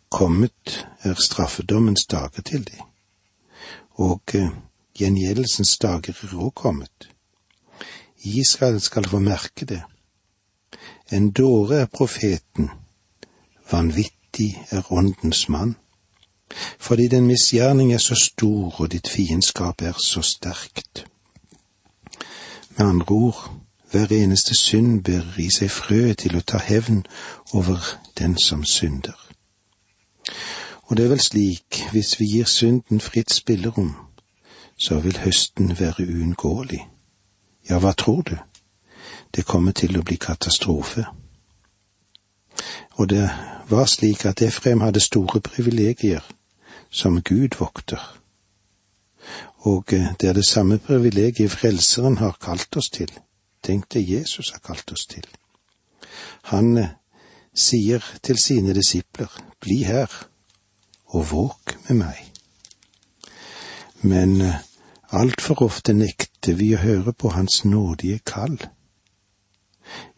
Kommet 0.09 0.87
er 1.03 1.13
straffedommens 1.25 2.05
dager 2.05 2.41
til 2.41 2.63
de, 2.67 2.79
og 3.91 4.21
eh, 4.33 4.49
gjengjeldelsens 4.99 5.77
dager 5.77 6.15
er 6.23 6.35
òg 6.35 6.53
kommet. 6.55 7.09
Israel 8.25 8.81
skal 8.81 9.07
få 9.09 9.19
merke 9.19 9.65
det. 9.65 9.81
En 11.11 11.31
dåre 11.31 11.81
er 11.83 11.91
profeten, 11.91 12.69
vanvittig 13.71 14.55
er 14.71 14.91
åndens 14.91 15.49
mann. 15.49 15.75
Fordi 16.79 17.07
den 17.07 17.27
misgjerning 17.27 17.93
er 17.93 17.97
så 17.97 18.15
stor 18.15 18.81
og 18.81 18.91
ditt 18.91 19.09
fiendskap 19.09 19.81
er 19.81 19.97
så 20.05 20.21
sterkt. 20.21 21.05
Med 22.77 22.85
andre 22.85 23.15
ord, 23.15 23.51
hver 23.91 24.11
eneste 24.11 24.55
synd 24.55 25.03
bærer 25.03 25.39
i 25.39 25.49
seg 25.49 25.71
frø 25.71 26.13
til 26.13 26.37
å 26.37 26.41
ta 26.41 26.59
hevn 26.59 27.05
over 27.53 27.79
den 28.19 28.37
som 28.37 28.65
synder. 28.65 29.15
Og 30.85 30.97
det 30.97 31.05
er 31.05 31.13
vel 31.13 31.21
slik, 31.21 31.81
hvis 31.91 32.19
vi 32.19 32.25
gir 32.25 32.49
synden 32.49 32.99
fritt 33.01 33.33
spillerom, 33.33 33.95
så 34.79 34.99
vil 34.99 35.17
høsten 35.17 35.79
være 35.79 36.05
uunngåelig. 36.07 36.81
Ja, 37.69 37.79
hva 37.79 37.93
tror 37.93 38.21
du? 38.21 38.35
Det 39.35 39.45
kommer 39.45 39.71
til 39.71 39.97
å 39.97 40.03
bli 40.03 40.17
katastrofe. 40.21 41.05
Og 42.95 43.09
det 43.09 43.29
var 43.69 43.85
slik 43.85 44.25
at 44.25 44.41
Efrem 44.41 44.81
hadde 44.81 45.03
store 45.03 45.41
privilegier 45.41 46.23
som 46.89 47.21
Gud 47.21 47.57
vokter. 47.59 48.01
Og 49.65 49.93
eh, 49.93 50.13
det 50.21 50.29
er 50.29 50.37
det 50.37 50.45
samme 50.45 50.77
privilegiet 50.77 51.51
Frelseren 51.51 52.17
har 52.17 52.37
kalt 52.41 52.77
oss 52.77 52.91
til. 52.93 53.11
Tenk 53.63 53.89
det 53.93 54.05
Jesus 54.09 54.51
har 54.53 54.61
kalt 54.63 54.91
oss 54.91 55.07
til. 55.09 55.25
Han 56.53 56.77
eh, 56.77 56.93
sier 57.55 58.03
til 58.23 58.37
sine 58.37 58.75
disipler, 58.77 59.31
bli 59.59 59.81
her 59.83 60.11
og 61.07 61.31
våk 61.31 61.77
med 61.87 62.03
meg. 62.05 62.34
Men 64.01 64.41
eh, 64.41 64.55
altfor 65.09 65.61
ofte 65.63 65.93
nekter 65.93 66.57
vi 66.59 66.73
å 66.75 66.81
høre 66.81 67.13
på 67.13 67.31
Hans 67.35 67.63
nådige 67.65 68.19
kall. 68.25 68.57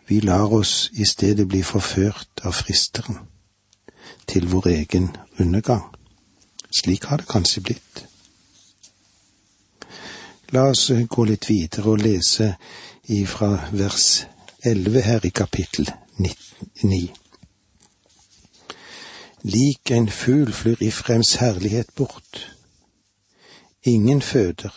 Vi 0.08 0.20
lar 0.24 0.54
oss 0.54 0.90
i 0.94 1.06
stedet 1.06 1.48
bli 1.48 1.62
forført 1.64 2.44
av 2.48 2.56
fristeren 2.56 3.20
til 4.28 4.48
vår 4.48 4.68
egen 4.68 5.10
undergang. 5.40 5.84
Slik 6.72 7.10
har 7.12 7.18
det 7.18 7.28
kanskje 7.28 7.62
blitt. 7.62 8.04
La 10.56 10.70
oss 10.72 10.90
eh, 10.92 11.06
gå 11.08 11.28
litt 11.28 11.50
videre 11.50 11.94
og 11.94 12.04
lese 12.04 12.54
ifra 13.12 13.54
vers 13.72 14.26
11 14.64 15.02
her 15.02 15.26
i 15.26 15.32
kapittel 15.32 15.90
9. 16.18 17.02
Lik 19.48 19.92
en 19.92 20.10
fugl 20.10 20.54
flyr 20.54 20.82
Ifrems 20.84 21.36
herlighet 21.40 21.94
bort. 21.96 22.57
Ingen 23.88 24.22
føder, 24.22 24.74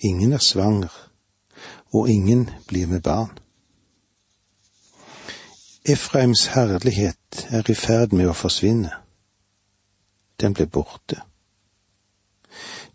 ingen 0.00 0.32
er 0.32 0.38
svanger, 0.38 0.92
og 1.92 2.10
ingen 2.10 2.50
blir 2.68 2.86
med 2.86 3.00
barn. 3.00 3.38
Efraims 5.84 6.46
herlighet 6.54 7.46
er 7.50 7.70
i 7.70 7.74
ferd 7.74 8.14
med 8.14 8.30
å 8.30 8.36
forsvinne. 8.38 8.92
Den 10.40 10.54
ble 10.54 10.68
borte. 10.70 11.18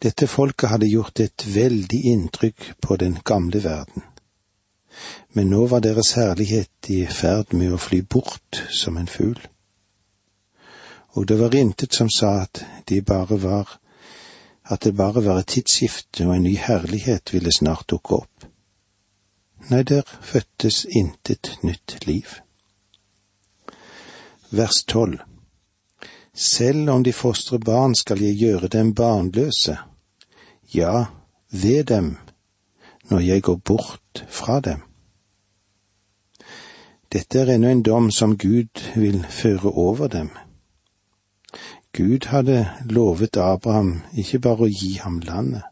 Dette 0.04 0.30
folket 0.32 0.72
hadde 0.72 0.88
gjort 0.88 1.20
et 1.20 1.48
veldig 1.56 2.02
inntrykk 2.14 2.72
på 2.82 2.96
den 2.96 3.20
gamle 3.26 3.64
verden, 3.64 4.08
men 5.36 5.52
nå 5.52 5.66
var 5.68 5.84
deres 5.84 6.16
herlighet 6.16 6.92
i 6.94 7.04
ferd 7.06 7.52
med 7.54 7.74
å 7.74 7.84
fly 7.90 8.02
bort 8.02 8.64
som 8.72 8.98
en 8.98 9.12
fugl 9.12 9.44
og 11.18 11.28
det 11.28 11.40
var 11.40 11.56
intet 11.56 11.94
som 11.94 12.10
sa 12.14 12.44
at 12.44 12.62
de 12.90 13.02
bare 13.02 13.40
var 13.42 13.80
at 14.70 14.84
det 14.84 14.96
bare 14.96 15.26
var 15.26 15.40
et 15.40 15.48
tidsskifte 15.48 16.26
og 16.28 16.36
en 16.36 16.44
ny 16.44 16.56
herlighet 16.60 17.34
ville 17.34 17.52
snart 17.52 17.88
dukke 17.90 18.22
opp. 18.22 18.48
Nei, 19.70 19.84
der 19.84 20.04
fødtes 20.22 20.86
intet 20.86 21.58
nytt 21.64 22.06
liv. 22.08 22.40
Vers 24.52 24.84
tolv 24.88 25.20
Selv 26.34 26.90
om 26.90 27.04
de 27.04 27.14
fostre 27.14 27.60
barn 27.60 27.96
skal 27.96 28.22
jeg 28.22 28.38
gjøre 28.38 28.68
dem 28.68 28.94
barnløse, 28.94 29.78
ja, 30.74 31.06
ved 31.52 31.84
dem, 31.84 32.18
når 33.10 33.20
jeg 33.20 33.44
går 33.44 33.56
bort 33.56 34.26
fra 34.30 34.60
dem. 34.60 34.84
Dette 37.12 37.40
er 37.40 37.56
ennå 37.56 37.72
en 37.72 37.84
dom 37.84 38.12
som 38.12 38.38
Gud 38.38 38.84
vil 38.96 39.26
føre 39.30 39.72
over 39.72 40.08
dem 40.08 40.30
Gud 41.98 42.28
hadde 42.30 42.70
lovet 42.86 43.38
Abraham 43.38 44.04
ikke 44.14 44.38
bare 44.46 44.68
å 44.68 44.70
gi 44.70 45.00
ham 45.02 45.16
landet, 45.26 45.64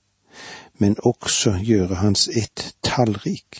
men 0.82 0.96
også 1.06 1.52
gjøre 1.62 2.00
hans 2.00 2.24
ett 2.34 2.64
tallrik. 2.82 3.60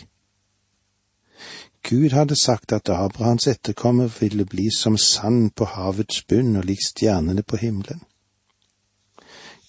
Gud 1.86 2.10
hadde 2.10 2.34
sagt 2.34 2.72
at 2.74 2.90
Abrahams 2.90 3.46
etterkommer 3.46 4.10
ville 4.20 4.44
bli 4.44 4.66
som 4.74 4.96
sand 4.98 5.52
på 5.54 5.68
havets 5.76 6.24
bunn 6.26 6.56
og 6.58 6.66
lik 6.66 6.82
stjernene 6.82 7.44
på 7.46 7.60
himmelen. 7.62 8.02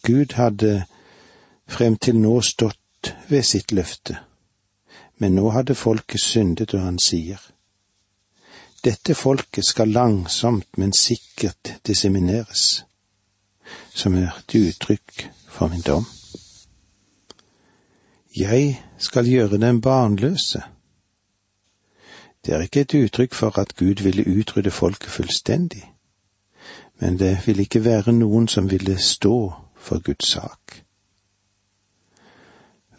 Gud 0.02 0.34
hadde 0.34 0.88
frem 1.70 2.00
til 2.02 2.18
nå 2.18 2.42
stått 2.42 3.14
ved 3.30 3.46
sitt 3.46 3.78
løfte, 3.78 4.18
men 5.22 5.38
nå 5.38 5.52
hadde 5.54 5.78
folket 5.78 6.26
syndet, 6.26 6.74
og 6.74 6.82
han 6.82 6.98
sier, 6.98 7.38
Dette 8.82 9.14
folket 9.14 9.70
skal 9.70 9.94
langsomt, 9.94 10.70
men 10.78 10.98
sikkert 10.98 11.76
dissemineres 11.86 12.87
som 13.98 14.14
er 14.16 14.30
et 14.30 14.56
uttrykk 14.56 15.30
for 15.50 15.68
min 15.68 15.82
dom. 15.82 16.06
Jeg 18.38 18.84
skal 18.98 19.26
gjøre 19.26 19.58
dem 19.58 19.82
barnløse. 19.82 20.62
Det 22.46 22.54
er 22.54 22.62
ikke 22.62 22.82
et 22.82 22.94
uttrykk 22.94 23.34
for 23.34 23.60
at 23.60 23.76
Gud 23.76 24.04
ville 24.04 24.40
utrydde 24.40 24.72
folket 24.72 25.10
fullstendig, 25.10 25.94
men 27.00 27.20
det 27.20 27.48
ville 27.48 27.62
ikke 27.62 27.86
være 27.86 28.14
noen 28.14 28.48
som 28.48 28.70
ville 28.70 29.00
stå 29.02 29.54
for 29.76 30.00
Guds 30.00 30.28
sak. 30.28 30.84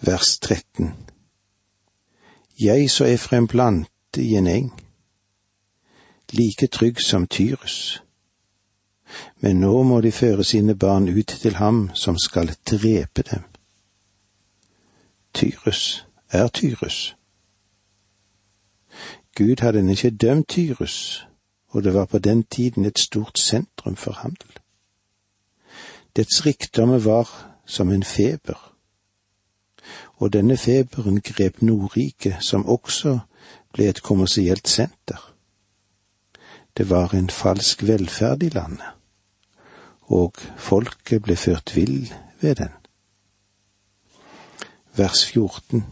Vers 0.00 0.38
13 0.38 0.94
Jeg 2.60 2.90
så 2.90 3.04
Efrem 3.04 3.46
plante 3.46 4.22
i 4.22 4.34
en 4.34 4.46
eng, 4.46 4.72
like 6.32 6.66
trygg 6.66 7.00
som 7.00 7.26
Tyrus 7.26 8.02
men 9.40 9.60
nå 9.60 9.82
må 9.82 10.00
de 10.00 10.12
føre 10.12 10.44
sine 10.44 10.74
barn 10.74 11.08
ut 11.08 11.26
til 11.26 11.56
ham 11.56 11.90
som 11.94 12.18
skal 12.18 12.54
drepe 12.70 13.22
dem. 13.22 13.44
Tyrus 15.34 16.06
er 16.30 16.48
Tyrus. 16.48 17.16
Gud 19.36 19.60
hadde 19.60 19.90
ikke 19.90 20.10
dømt 20.10 20.48
Tyrus, 20.48 21.26
og 21.68 21.84
det 21.84 21.94
var 21.94 22.04
på 22.04 22.18
den 22.18 22.42
tiden 22.42 22.84
et 22.84 22.98
stort 22.98 23.38
sentrum 23.38 23.96
for 23.96 24.12
handel. 24.12 24.50
Dets 26.16 26.46
rikdommer 26.46 26.98
var 26.98 27.54
som 27.66 27.92
en 27.92 28.02
feber, 28.02 28.74
og 30.16 30.32
denne 30.32 30.56
feberen 30.56 31.20
grep 31.20 31.62
Nordriket, 31.62 32.36
som 32.40 32.66
også 32.66 33.18
ble 33.72 33.88
et 33.88 34.02
kommersielt 34.02 34.68
senter. 34.68 35.34
Det 36.76 36.90
var 36.90 37.14
en 37.14 37.30
falsk 37.30 37.82
velferd 37.86 38.42
i 38.42 38.48
landet, 38.48 38.97
og 40.08 40.40
folket 40.56 41.22
ble 41.22 41.36
ført 41.36 41.76
vill 41.76 42.12
ved 42.40 42.54
den. 42.62 42.72
Vers 44.96 45.24
14 45.26 45.84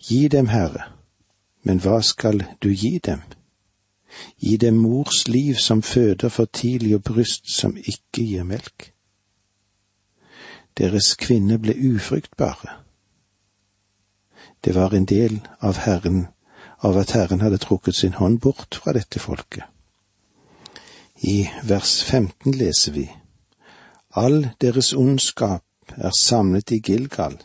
Gi 0.00 0.28
dem, 0.28 0.48
Herre, 0.48 0.86
men 1.62 1.80
hva 1.84 2.00
skal 2.02 2.40
du 2.62 2.70
gi 2.72 2.98
dem? 3.04 3.20
Gi 4.40 4.56
dem 4.56 4.78
mors 4.80 5.28
liv 5.28 5.54
som 5.60 5.82
føder 5.82 6.28
for 6.28 6.44
tidlig 6.44 6.94
og 6.96 7.02
bryst 7.04 7.50
som 7.52 7.76
ikke 7.76 8.24
gir 8.24 8.46
melk. 8.48 8.92
Deres 10.78 11.14
kvinner 11.20 11.60
ble 11.60 11.76
ufruktbare. 11.76 12.80
Det 14.64 14.74
var 14.74 14.94
en 14.96 15.04
del 15.04 15.40
av 15.60 15.76
Herren, 15.84 16.26
av 16.80 16.96
at 16.96 17.12
Herren 17.12 17.44
hadde 17.44 17.60
trukket 17.60 17.94
sin 17.94 18.16
hånd 18.16 18.40
bort 18.40 18.80
fra 18.82 18.96
dette 18.96 19.20
folket. 19.20 19.64
I 21.22 21.48
vers 21.62 22.02
15 22.04 22.52
leser 22.52 22.92
vi 22.92 23.10
All 24.16 24.48
deres 24.60 24.94
ondskap 24.94 25.92
er 25.96 26.10
samlet 26.16 26.70
i 26.70 26.78
Gilgal. 26.80 27.36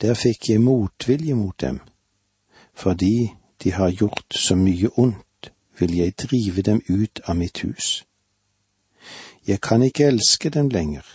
Der 0.00 0.14
fikk 0.14 0.48
jeg 0.50 0.60
motvilje 0.60 1.34
mot 1.34 1.60
dem. 1.60 1.78
Fordi 2.74 3.30
de 3.62 3.72
har 3.72 3.90
gjort 3.90 4.34
så 4.34 4.56
mye 4.58 4.90
ondt, 4.98 5.52
vil 5.78 5.94
jeg 5.96 6.18
drive 6.18 6.62
dem 6.62 6.82
ut 6.88 7.20
av 7.24 7.36
mitt 7.36 7.62
hus. 7.62 8.04
Jeg 9.46 9.60
kan 9.60 9.82
ikke 9.82 10.10
elske 10.10 10.50
dem 10.50 10.68
lenger. 10.68 11.06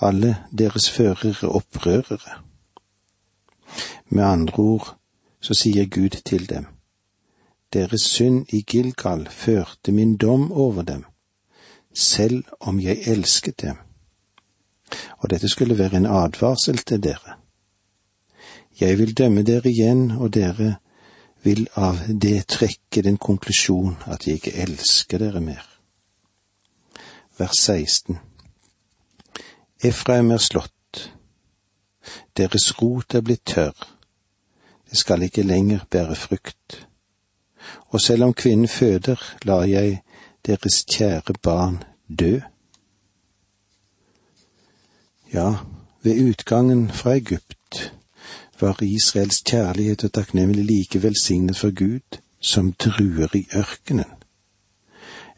Alle 0.00 0.36
deres 0.58 0.90
førere 0.90 1.48
opprørere. 1.48 2.40
Med 4.08 4.24
andre 4.24 4.58
ord 4.58 4.96
så 5.40 5.54
sier 5.54 5.86
Gud 5.86 6.22
til 6.24 6.48
dem, 6.48 6.66
Deres 7.72 8.02
synd 8.02 8.52
i 8.54 8.62
Gilgal 8.66 9.28
førte 9.30 9.92
min 9.92 10.16
dom 10.16 10.52
over 10.52 10.82
dem, 10.82 11.04
selv 11.94 12.44
om 12.60 12.80
jeg 12.80 13.02
elsket 13.06 13.62
dem. 13.62 13.76
Og 15.18 15.30
dette 15.30 15.48
skulle 15.48 15.78
være 15.78 15.96
en 15.96 16.06
advarsel 16.06 16.78
til 16.78 17.02
dere. 17.02 17.36
Jeg 18.80 18.98
vil 18.98 19.18
dømme 19.18 19.42
dere 19.42 19.70
igjen, 19.70 20.10
og 20.10 20.34
dere 20.34 20.76
vil 21.42 21.68
av 21.76 21.98
det 22.22 22.46
trekke 22.46 23.02
den 23.02 23.16
konklusjon 23.16 23.96
at 24.06 24.26
jeg 24.26 24.40
ikke 24.40 24.56
elsker 24.62 25.18
dere 25.18 25.40
mer. 25.40 25.64
Vers 27.38 27.62
16 27.62 28.18
Efraim 29.82 30.30
er 30.30 30.42
slått, 30.44 31.06
deres 32.36 32.66
rot 32.82 33.14
er 33.14 33.24
blitt 33.24 33.46
tørr, 33.48 33.86
det 34.90 34.98
skal 34.98 35.22
ikke 35.22 35.46
lenger 35.46 35.86
bære 35.90 36.16
frukt. 36.18 36.89
Og 37.90 38.00
selv 38.00 38.24
om 38.24 38.34
kvinnen 38.34 38.68
føder, 38.68 39.34
lar 39.42 39.64
jeg 39.64 40.02
deres 40.46 40.84
kjære 40.92 41.34
barn 41.42 41.82
dø. 42.18 42.38
Ja, 45.32 45.54
ved 46.02 46.28
utgangen 46.28 46.90
fra 46.90 47.14
Egypt 47.14 47.92
var 48.60 48.82
Israels 48.82 49.42
kjærlighet 49.46 50.04
og 50.04 50.12
takknemlig 50.12 50.64
like 50.64 51.02
velsignet 51.02 51.56
for 51.56 51.70
Gud 51.74 52.20
som 52.40 52.72
druer 52.72 53.36
i 53.36 53.46
ørkenen, 53.56 54.12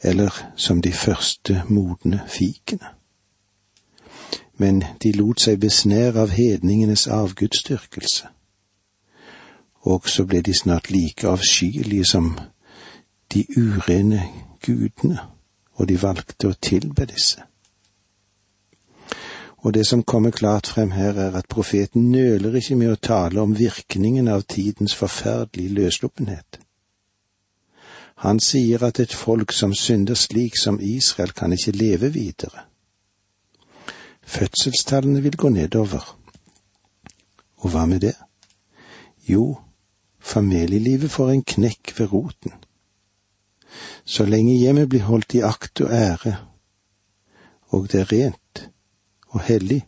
eller 0.02 0.52
som 0.56 0.82
de 0.82 0.92
første 0.92 1.62
modne 1.68 2.22
fikene. 2.28 2.86
Men 4.56 4.84
de 5.02 5.12
lot 5.12 5.40
seg 5.40 5.60
besnære 5.60 6.20
av 6.20 6.30
hedningenes 6.30 7.06
avgudsdyrkelse, 7.06 8.28
og 9.82 10.08
så 10.08 10.24
ble 10.24 10.42
de 10.42 10.54
snart 10.54 10.90
like 10.90 11.28
avskyelige 11.28 12.04
som 12.04 12.38
de 13.32 13.44
urene 13.56 14.22
gudene, 14.62 15.18
og 15.74 15.88
de 15.88 16.02
valgte 16.02 16.52
å 16.52 16.58
tilbe 16.60 17.06
disse. 17.10 17.42
Og 19.62 19.74
det 19.74 19.86
som 19.86 20.02
kommer 20.02 20.30
klart 20.30 20.66
frem 20.66 20.90
her, 20.90 21.18
er 21.18 21.36
at 21.38 21.48
profeten 21.48 22.10
nøler 22.10 22.54
ikke 22.58 22.76
med 22.76 22.92
å 22.92 22.98
tale 22.98 23.40
om 23.40 23.54
virkningen 23.58 24.28
av 24.28 24.42
tidens 24.42 24.94
forferdelige 24.94 25.74
løsluppenhet. 25.74 26.58
Han 28.22 28.40
sier 28.40 28.82
at 28.86 29.00
et 29.00 29.14
folk 29.14 29.52
som 29.52 29.74
synder 29.74 30.14
slik 30.14 30.58
som 30.58 30.80
Israel, 30.80 31.32
kan 31.32 31.52
ikke 31.52 31.72
leve 31.72 32.12
videre. 32.12 32.66
Fødselstallene 34.22 35.22
vil 35.22 35.36
gå 35.36 35.48
nedover. 35.48 36.18
Og 37.56 37.70
hva 37.70 37.86
med 37.86 38.00
det? 38.00 38.14
Jo, 39.28 39.58
familielivet 40.22 41.10
får 41.10 41.30
en 41.30 41.42
knekk 41.42 41.94
ved 41.98 42.12
roten. 42.12 42.52
Så 44.04 44.24
lenge 44.24 44.54
hjemmet 44.56 44.88
blir 44.88 45.06
holdt 45.08 45.34
i 45.34 45.42
akt 45.44 45.80
og 45.80 45.92
ære, 45.92 46.36
og 47.72 47.88
det 47.92 48.00
er 48.00 48.12
rent, 48.12 48.68
og 49.28 49.40
hellig, 49.40 49.82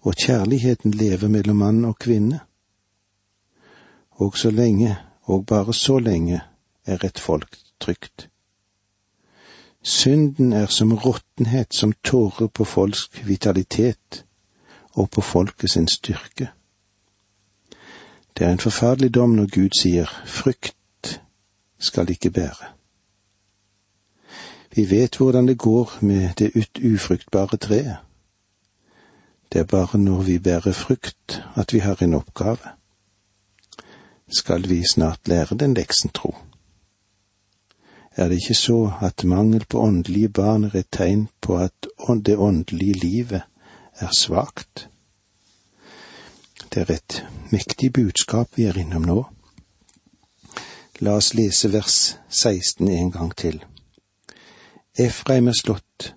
og 0.00 0.14
kjærligheten 0.14 0.94
lever 0.94 1.28
mellom 1.28 1.56
mann 1.56 1.84
og 1.84 1.98
kvinne. 1.98 2.40
Og 4.10 4.38
så 4.38 4.50
lenge, 4.50 4.96
og 5.22 5.46
bare 5.46 5.74
så 5.74 5.98
lenge, 5.98 6.40
er 6.86 7.04
et 7.04 7.18
folk 7.18 7.58
trygt. 7.80 8.28
Synden 9.82 10.52
er 10.52 10.66
som 10.66 10.92
råttenhet 10.92 11.74
som 11.74 11.92
tårer 12.04 12.46
på 12.46 12.64
folks 12.64 13.10
vitalitet 13.24 14.24
og 14.92 15.10
på 15.10 15.20
folket 15.20 15.70
sin 15.70 15.88
styrke. 15.88 16.48
Det 18.38 18.46
er 18.46 18.52
en 18.52 18.58
forferdelig 18.58 19.14
dom 19.14 19.30
når 19.30 19.46
Gud 19.54 19.76
sier 19.78 20.10
frykt 20.26 21.20
skal 21.78 22.10
ikke 22.10 22.30
bære. 22.30 22.70
Vi 24.74 24.90
vet 24.90 25.16
hvordan 25.16 25.48
det 25.48 25.58
går 25.58 25.98
med 26.00 26.34
det 26.38 26.50
ufruktbare 26.84 27.56
treet. 27.56 27.96
Det 29.52 29.60
er 29.60 29.64
bare 29.64 29.98
når 29.98 30.22
vi 30.22 30.38
bærer 30.38 30.72
frukt 30.72 31.42
at 31.56 31.72
vi 31.72 31.78
har 31.78 32.02
en 32.02 32.14
oppgave. 32.14 32.72
Skal 34.38 34.68
vi 34.68 34.82
snart 34.92 35.28
lære 35.28 35.56
den 35.56 35.74
leksen, 35.74 36.10
tro? 36.10 36.34
Er 38.16 38.28
det 38.28 38.34
ikke 38.34 38.54
så 38.54 38.92
at 39.02 39.24
mangel 39.24 39.64
på 39.68 39.80
åndelige 39.80 40.28
barn 40.28 40.64
er 40.64 40.74
et 40.74 40.90
tegn 40.92 41.28
på 41.40 41.56
at 41.58 41.86
det 42.26 42.36
åndelige 42.36 42.92
livet 42.92 43.42
er 43.94 44.08
svakt? 44.18 44.88
Det 46.74 46.82
er 46.82 46.94
et 46.94 47.26
mektig 47.52 47.92
budskap 47.92 48.56
vi 48.58 48.64
er 48.66 48.78
innom 48.78 49.04
nå. 49.06 49.20
La 50.98 51.12
oss 51.14 51.28
lese 51.38 51.68
vers 51.70 51.98
16 52.28 52.88
en 52.90 53.12
gang 53.14 53.30
til. 53.38 53.60
Efraim 54.98 55.52
er 55.52 55.54
slått, 55.54 56.08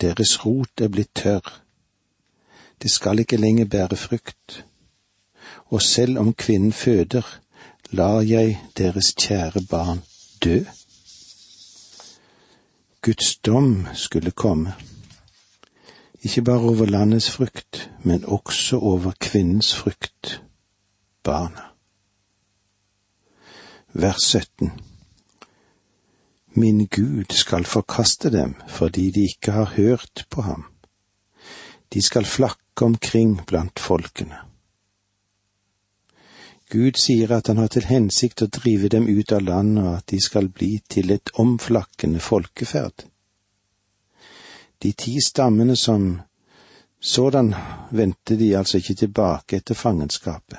deres 0.00 0.38
rot 0.44 0.80
er 0.80 0.88
blitt 0.88 1.12
tørr, 1.20 1.50
det 2.82 2.90
skal 2.90 3.20
ikke 3.20 3.36
lenger 3.36 3.68
bære 3.68 3.96
frukt. 3.96 4.64
Og 5.68 5.82
selv 5.82 6.18
om 6.18 6.32
kvinnen 6.32 6.72
føder, 6.72 7.28
lar 7.90 8.20
jeg 8.20 8.56
deres 8.78 9.12
kjære 9.20 9.66
barn 9.70 10.00
dø. 10.44 10.62
Guds 13.02 13.36
dom 13.36 13.86
skulle 13.94 14.30
komme, 14.30 14.72
ikke 16.22 16.42
bare 16.42 16.58
over 16.58 16.86
landets 16.86 17.30
frukt, 17.30 17.90
men 18.02 18.24
også 18.24 18.78
over 18.78 19.12
kvinnens 19.20 19.74
frukt, 19.76 20.42
barna. 21.22 21.62
Vers 23.92 24.22
17 24.22 24.70
Min 26.54 26.86
Gud 26.86 27.32
skal 27.32 27.64
forkaste 27.64 28.30
dem 28.30 28.54
fordi 28.68 29.10
de 29.10 29.22
ikke 29.22 29.52
har 29.52 29.64
hørt 29.64 30.26
på 30.30 30.42
ham. 30.42 30.64
De 31.92 32.02
skal 32.02 32.24
flakke 32.24 32.84
omkring 32.84 33.46
blant 33.46 33.80
folkene. 33.80 34.36
Gud 36.72 36.96
sier 36.96 37.34
at 37.36 37.46
han 37.46 37.58
har 37.60 37.68
til 37.68 37.84
hensikt 37.84 38.42
å 38.42 38.48
drive 38.48 38.88
dem 38.88 39.04
ut 39.08 39.32
av 39.32 39.42
landet, 39.44 39.84
og 39.84 39.96
at 39.98 40.06
de 40.08 40.20
skal 40.24 40.48
bli 40.48 40.78
til 40.88 41.12
et 41.12 41.32
omflakkende 41.36 42.20
folkeferd. 42.20 43.11
De 44.82 44.92
ti 44.92 45.18
stammene 45.26 45.76
som 45.76 46.20
sådan 47.00 47.54
vendte 47.90 48.36
de 48.38 48.56
altså 48.58 48.76
ikke 48.76 48.94
tilbake 48.94 49.56
etter 49.56 49.74
fangenskapet, 49.74 50.58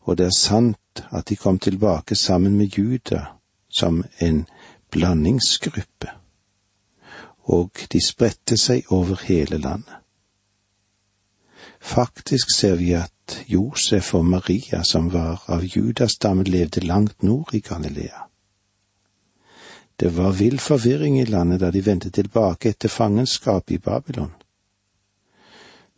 og 0.00 0.18
det 0.18 0.26
er 0.26 0.36
sant 0.36 1.04
at 1.12 1.28
de 1.28 1.36
kom 1.36 1.58
tilbake 1.58 2.14
sammen 2.14 2.56
med 2.56 2.66
Juda 2.66 3.24
som 3.68 4.04
en 4.20 4.46
blandingsgruppe, 4.90 6.10
og 7.44 7.70
de 7.92 8.06
spredte 8.06 8.56
seg 8.56 8.92
over 8.92 9.20
hele 9.24 9.58
landet. 9.58 9.94
Faktisk 11.80 12.56
ser 12.56 12.74
vi 12.74 12.92
at 12.92 13.44
Josef 13.48 14.14
og 14.14 14.26
Maria, 14.26 14.82
som 14.82 15.12
var 15.12 15.44
av 15.48 15.64
judastammen, 15.64 16.46
levde 16.46 16.80
langt 16.80 17.22
nord 17.22 17.54
i 17.54 17.60
Galilea. 17.60 18.27
Det 20.00 20.16
var 20.16 20.32
vill 20.32 20.60
forvirring 20.60 21.20
i 21.20 21.24
landet 21.24 21.60
da 21.60 21.70
de 21.70 21.82
vendte 21.86 22.10
tilbake 22.10 22.68
etter 22.68 22.88
fangenskap 22.88 23.70
i 23.70 23.78
Babylon. 23.78 24.30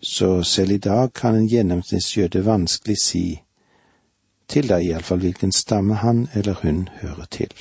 Så 0.02 0.42
selv 0.42 0.72
i 0.72 0.78
dag 0.78 1.12
kan 1.12 1.34
en 1.34 1.48
gjennomsnittsjøde 1.48 2.44
vanskelig 2.46 2.96
si 3.02 3.24
til 4.48 4.70
deg 4.72 4.86
iallfall 4.86 5.20
hvilken 5.20 5.52
stamme 5.52 6.00
han 6.00 6.28
eller 6.34 6.56
hun 6.62 6.88
hører 7.02 7.28
til. 7.30 7.52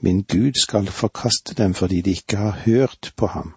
Min 0.00 0.22
Gud 0.22 0.54
skal 0.54 0.86
forkaste 0.86 1.54
dem 1.54 1.74
fordi 1.74 2.00
de 2.00 2.10
ikke 2.10 2.36
har 2.36 2.62
hørt 2.64 3.12
på 3.16 3.26
ham. 3.26 3.54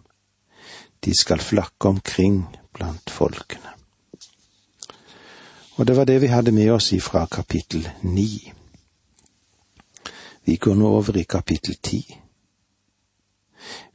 De 1.06 1.14
skal 1.20 1.40
flakke 1.40 1.88
omkring 1.88 2.58
blant 2.74 3.10
folkene. 3.10 3.70
Og 5.76 5.88
det 5.88 5.98
var 5.98 6.06
det 6.06 6.22
vi 6.22 6.28
hadde 6.28 6.52
med 6.52 6.72
oss 6.72 6.92
ifra 6.94 7.26
kapittel 7.26 7.90
ni. 8.02 8.54
Vi 10.46 10.56
går 10.56 10.76
nå 10.76 10.88
over 10.88 11.18
i 11.18 11.24
kapittel 11.24 11.76
ti. 11.82 12.04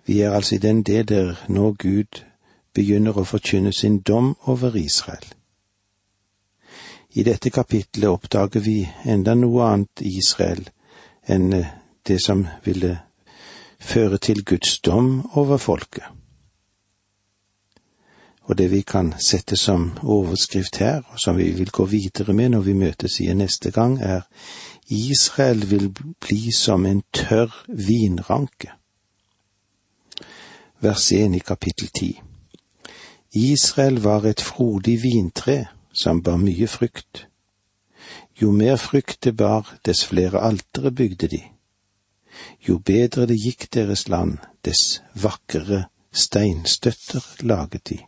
Vi 0.07 0.21
er 0.21 0.33
altså 0.33 0.55
i 0.55 0.59
den 0.59 0.83
del 0.83 1.09
der 1.09 1.35
nå 1.49 1.73
Gud 1.79 2.23
begynner 2.75 3.19
å 3.19 3.27
forkynne 3.29 3.73
sin 3.73 4.01
dom 4.01 4.37
over 4.47 4.77
Israel. 4.77 5.27
I 7.11 7.23
dette 7.23 7.51
kapitlet 7.51 8.09
oppdager 8.09 8.61
vi 8.61 8.79
enda 9.05 9.35
noe 9.35 9.65
annet 9.67 10.03
Israel 10.07 10.69
enn 11.29 11.51
det 12.09 12.21
som 12.23 12.47
ville 12.65 12.95
føre 13.81 14.19
til 14.19 14.45
Guds 14.45 14.79
dom 14.81 15.27
over 15.37 15.57
folket. 15.57 16.05
Og 18.49 18.57
det 18.59 18.71
vi 18.73 18.81
kan 18.81 19.13
sette 19.21 19.57
som 19.57 19.91
overskrift 20.03 20.79
her, 20.81 21.03
og 21.13 21.21
som 21.21 21.37
vi 21.37 21.51
vil 21.53 21.71
gå 21.71 21.85
videre 21.85 22.33
med 22.33 22.55
når 22.55 22.61
vi 22.65 22.73
møtes 22.73 23.19
igjen 23.21 23.43
neste 23.43 23.71
gang, 23.71 23.99
er 24.01 24.25
Israel 24.91 25.71
vil 25.71 25.91
bli 26.21 26.53
som 26.57 26.87
en 26.87 27.03
tørr 27.13 27.53
vinranke. 27.69 28.71
Vers 30.81 31.13
1 31.13 31.35
i 31.37 31.39
kapittel 31.39 31.89
10. 31.89 32.21
Israel 33.33 34.01
var 34.01 34.25
et 34.25 34.41
frodig 34.41 35.03
vintre 35.03 35.67
som 35.93 36.23
bar 36.23 36.41
mye 36.41 36.67
frukt. 36.67 37.27
Jo 38.41 38.51
mer 38.51 38.77
frukt 38.77 39.25
det 39.25 39.37
bar, 39.37 39.77
dess 39.85 40.07
flere 40.09 40.41
altere 40.41 40.91
bygde 40.91 41.29
de. 41.29 41.43
Jo 42.69 42.79
bedre 42.79 43.27
det 43.27 43.37
gikk 43.37 43.69
deres 43.75 44.09
land, 44.09 44.39
dess 44.65 45.03
vakrere 45.13 45.85
steinstøtter 46.13 47.45
laget 47.45 47.89
de. 47.91 47.99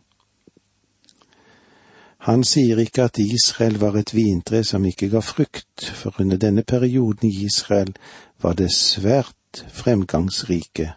Han 2.21 2.43
sier 2.43 2.77
ikke 2.77 3.07
at 3.09 3.17
Israel 3.17 3.79
var 3.81 3.95
et 3.97 4.11
vintre 4.13 4.59
som 4.63 4.83
ikke 4.85 5.07
ga 5.09 5.23
frukt, 5.25 5.85
for 5.85 6.19
under 6.21 6.37
denne 6.37 6.61
perioden 6.63 7.29
i 7.29 7.45
Israel 7.45 7.95
var 8.41 8.53
det 8.53 8.69
svært 8.75 9.63
fremgangsrike 9.73 10.91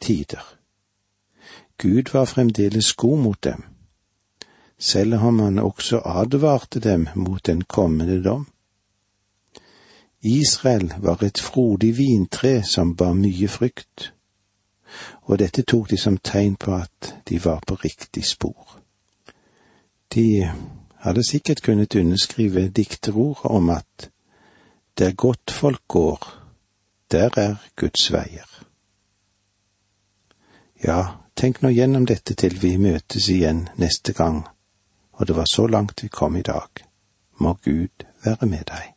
tider. 0.00 0.40
Gud 1.76 2.12
var 2.12 2.24
fremdeles 2.24 2.92
god 2.92 3.18
mot 3.18 3.44
dem, 3.44 3.62
selv 4.78 5.14
om 5.14 5.38
han 5.38 5.58
også 5.58 6.00
advarte 6.04 6.80
dem 6.80 7.08
mot 7.14 7.46
den 7.46 7.62
kommende 7.62 8.22
dom. 8.24 8.48
Israel 10.22 10.92
var 10.98 11.22
et 11.22 11.40
frodig 11.40 11.98
vintre 11.98 12.62
som 12.64 12.96
bar 12.96 13.12
mye 13.12 13.48
frykt, 13.48 14.12
og 15.22 15.38
dette 15.38 15.62
tok 15.62 15.90
de 15.90 16.00
som 16.00 16.16
tegn 16.16 16.56
på 16.56 16.74
at 16.74 17.16
de 17.28 17.44
var 17.44 17.60
på 17.66 17.74
riktig 17.74 18.24
spor. 18.24 18.79
De 20.14 20.50
hadde 21.04 21.24
sikkert 21.24 21.62
kunnet 21.62 21.94
underskrive 21.94 22.68
dikterord 22.68 23.40
om 23.44 23.70
at 23.70 24.10
der 24.98 25.12
godt 25.12 25.50
folk 25.50 25.82
går, 25.88 26.26
der 27.10 27.30
er 27.36 27.54
Guds 27.76 28.12
veier. 28.12 28.48
Ja, 30.84 31.04
tenk 31.36 31.62
nå 31.62 31.68
gjennom 31.68 32.06
dette 32.06 32.34
til 32.34 32.58
vi 32.62 32.76
møtes 32.76 33.28
igjen 33.28 33.68
neste 33.76 34.12
gang, 34.12 34.42
og 35.12 35.28
det 35.28 35.36
var 35.36 35.48
så 35.48 35.66
langt 35.66 36.02
vi 36.02 36.08
kom 36.08 36.36
i 36.36 36.42
dag. 36.42 36.68
Må 37.38 37.54
Gud 37.64 38.06
være 38.24 38.46
med 38.46 38.64
deg. 38.68 38.94